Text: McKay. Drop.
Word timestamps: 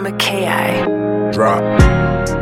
McKay. 0.00 1.32
Drop. 1.32 2.39